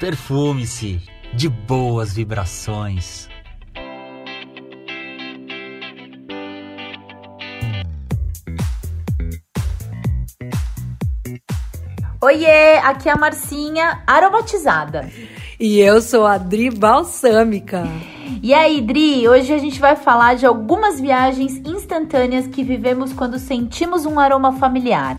[0.00, 0.98] Perfume-se
[1.34, 3.28] de boas vibrações.
[12.22, 15.06] Oiê, aqui é a Marcinha aromatizada.
[15.60, 17.84] E eu sou a Dri Balsâmica.
[18.42, 23.38] E aí, Dri, hoje a gente vai falar de algumas viagens instantâneas que vivemos quando
[23.38, 25.18] sentimos um aroma familiar.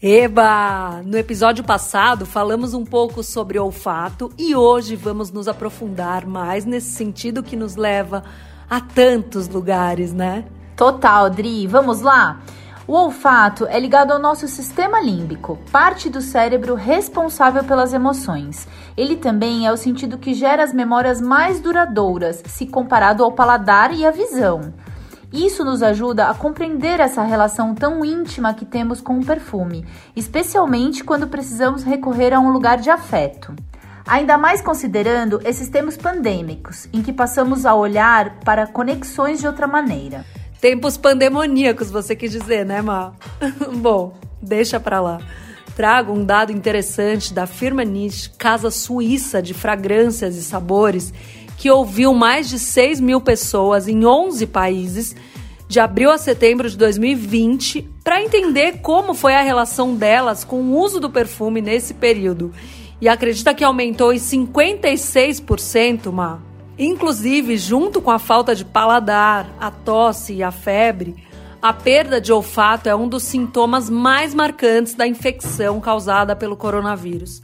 [0.00, 1.02] Eba!
[1.04, 6.92] No episódio passado falamos um pouco sobre olfato e hoje vamos nos aprofundar mais nesse
[6.92, 8.22] sentido que nos leva
[8.70, 10.44] a tantos lugares, né?
[10.76, 11.66] Total, Dri.
[11.66, 12.40] Vamos lá?
[12.86, 18.68] O olfato é ligado ao nosso sistema límbico, parte do cérebro responsável pelas emoções.
[18.96, 23.92] Ele também é o sentido que gera as memórias mais duradouras, se comparado ao paladar
[23.92, 24.72] e à visão.
[25.32, 29.84] Isso nos ajuda a compreender essa relação tão íntima que temos com o perfume,
[30.16, 33.54] especialmente quando precisamos recorrer a um lugar de afeto.
[34.06, 39.66] Ainda mais considerando esses tempos pandêmicos, em que passamos a olhar para conexões de outra
[39.66, 40.24] maneira.
[40.62, 43.12] Tempos pandemoníacos, você quis dizer, né, Má?
[43.76, 45.20] Bom, deixa pra lá.
[45.76, 51.12] Trago um dado interessante da firma Niche, casa suíça de fragrâncias e sabores,
[51.58, 55.14] que ouviu mais de 6 mil pessoas em 11 países
[55.66, 60.78] de abril a setembro de 2020 para entender como foi a relação delas com o
[60.78, 62.52] uso do perfume nesse período.
[63.00, 66.38] E acredita que aumentou em 56%, Má.
[66.78, 71.16] Inclusive, junto com a falta de paladar, a tosse e a febre,
[71.60, 77.42] a perda de olfato é um dos sintomas mais marcantes da infecção causada pelo coronavírus.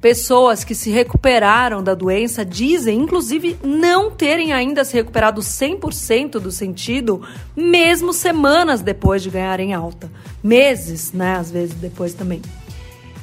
[0.00, 6.52] Pessoas que se recuperaram da doença dizem, inclusive, não terem ainda se recuperado 100% do
[6.52, 7.20] sentido,
[7.56, 10.08] mesmo semanas depois de ganharem alta.
[10.40, 11.34] Meses, né?
[11.34, 12.40] Às vezes depois também.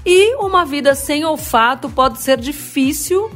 [0.05, 3.31] E uma vida sem olfato pode ser difícil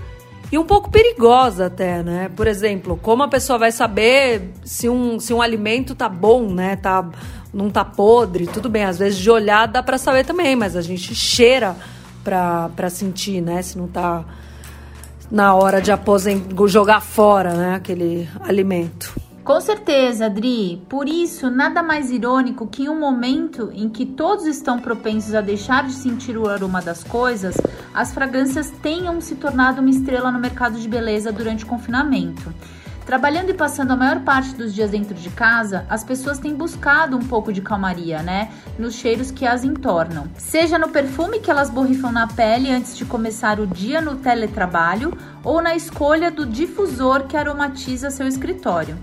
[0.51, 2.29] e um pouco perigosa até, né?
[2.35, 6.75] Por exemplo, como a pessoa vai saber se um, se um alimento tá bom, né?
[6.75, 7.07] Tá,
[7.53, 8.83] não tá podre, tudo bem.
[8.83, 11.77] Às vezes de olhar dá para saber também, mas a gente cheira
[12.29, 13.61] para sentir, né?
[13.61, 14.23] Se não tá
[15.31, 17.75] na hora de aposentar, jogar fora, né?
[17.75, 19.13] Aquele alimento.
[19.43, 20.79] Com certeza, Adri.
[20.87, 25.87] Por isso, nada mais irônico que um momento em que todos estão propensos a deixar
[25.87, 27.57] de sentir o aroma das coisas,
[27.91, 32.53] as fragrâncias tenham se tornado uma estrela no mercado de beleza durante o confinamento.
[33.05, 37.17] Trabalhando e passando a maior parte dos dias dentro de casa, as pessoas têm buscado
[37.17, 38.51] um pouco de calmaria, né?
[38.77, 40.27] Nos cheiros que as entornam.
[40.37, 45.17] Seja no perfume que elas borrifam na pele antes de começar o dia no teletrabalho,
[45.43, 48.97] ou na escolha do difusor que aromatiza seu escritório.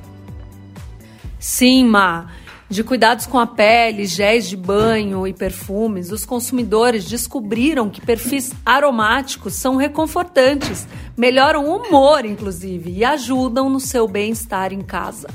[1.39, 2.27] Sim, Ma.
[2.69, 8.53] De cuidados com a pele, géis de banho e perfumes, os consumidores descobriram que perfis
[8.65, 15.29] aromáticos são reconfortantes, melhoram o humor, inclusive, e ajudam no seu bem-estar em casa.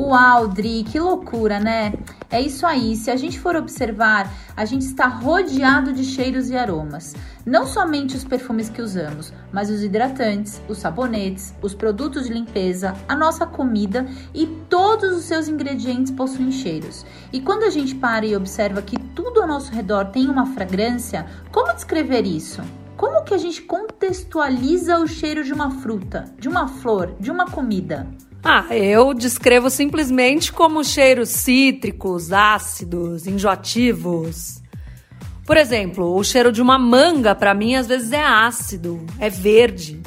[0.00, 1.92] Uau, Dri, que loucura, né?
[2.30, 2.94] É isso aí.
[2.94, 7.16] Se a gente for observar, a gente está rodeado de cheiros e aromas.
[7.44, 12.94] Não somente os perfumes que usamos, mas os hidratantes, os sabonetes, os produtos de limpeza,
[13.08, 17.04] a nossa comida e todos os seus ingredientes possuem cheiros.
[17.32, 21.26] E quando a gente para e observa que tudo ao nosso redor tem uma fragrância,
[21.50, 22.62] como descrever isso?
[22.96, 27.46] Como que a gente contextualiza o cheiro de uma fruta, de uma flor, de uma
[27.46, 28.06] comida?
[28.42, 34.62] Ah, eu descrevo simplesmente como cheiros cítricos, ácidos, enjoativos.
[35.44, 40.00] Por exemplo, o cheiro de uma manga para mim às vezes é ácido, é verde.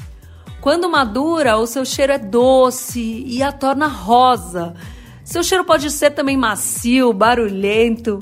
[0.62, 4.76] Quando madura, o seu cheiro é doce e a torna rosa.
[5.24, 8.20] Seu cheiro pode ser também macio, barulhento.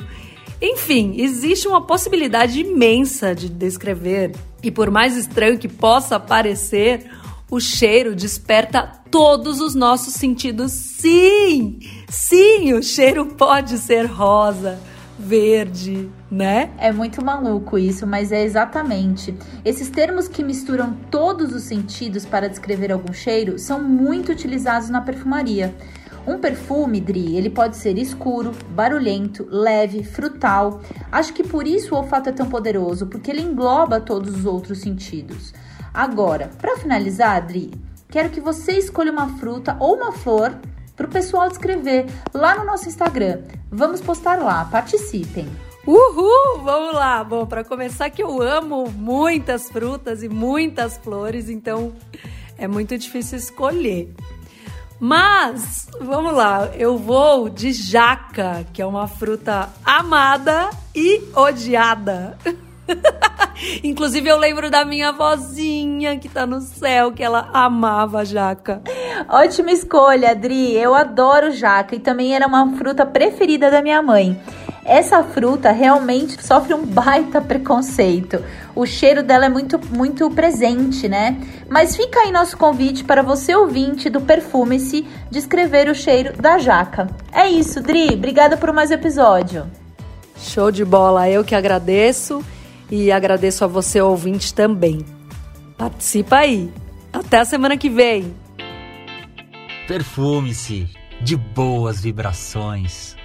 [0.61, 4.31] Enfim, existe uma possibilidade imensa de descrever.
[4.63, 7.09] E por mais estranho que possa parecer,
[7.49, 10.71] o cheiro desperta todos os nossos sentidos.
[10.71, 11.79] Sim!
[12.07, 14.79] Sim, o cheiro pode ser rosa,
[15.17, 16.71] verde, né?
[16.77, 19.35] É muito maluco isso, mas é exatamente.
[19.65, 25.01] Esses termos que misturam todos os sentidos para descrever algum cheiro são muito utilizados na
[25.01, 25.73] perfumaria.
[26.27, 30.81] Um perfume, Dri, ele pode ser escuro, barulhento, leve, frutal.
[31.11, 34.79] Acho que por isso o olfato é tão poderoso, porque ele engloba todos os outros
[34.79, 35.53] sentidos.
[35.93, 37.71] Agora, para finalizar, Adri,
[38.09, 40.55] quero que você escolha uma fruta ou uma flor
[40.95, 43.41] para o pessoal descrever lá no nosso Instagram.
[43.71, 45.47] Vamos postar lá, participem.
[45.87, 47.23] Uhul, vamos lá.
[47.23, 51.93] Bom, para começar que eu amo muitas frutas e muitas flores, então
[52.57, 54.13] é muito difícil escolher.
[54.99, 62.37] Mas, vamos lá, eu vou de jaca, que é uma fruta amada e odiada.
[63.83, 68.81] Inclusive, eu lembro da minha vozinha que tá no céu, que ela amava jaca.
[69.27, 70.75] Ótima escolha, Adri.
[70.75, 74.39] Eu adoro jaca e também era uma fruta preferida da minha mãe.
[74.85, 78.43] Essa fruta realmente sofre um baita preconceito.
[78.73, 81.37] O cheiro dela é muito, muito presente, né?
[81.69, 87.07] Mas fica aí nosso convite para você ouvinte do Perfume-se descrever o cheiro da jaca.
[87.31, 88.15] É isso, Dri.
[88.15, 89.67] Obrigada por mais episódio.
[90.37, 91.29] Show de bola.
[91.29, 92.43] Eu que agradeço
[92.89, 95.05] e agradeço a você ouvinte também.
[95.77, 96.71] Participa aí.
[97.11, 98.33] Até a semana que vem.
[99.87, 100.87] Perfume-se
[101.21, 103.15] de boas vibrações.